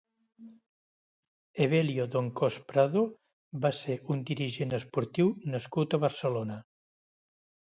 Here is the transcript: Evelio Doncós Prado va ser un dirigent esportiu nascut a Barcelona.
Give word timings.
Evelio 1.65 2.05
Doncós 2.15 2.57
Prado 2.71 3.03
va 3.67 3.73
ser 3.81 3.99
un 4.15 4.25
dirigent 4.31 4.75
esportiu 4.79 5.31
nascut 5.53 5.95
a 5.95 6.01
Barcelona. 6.07 6.59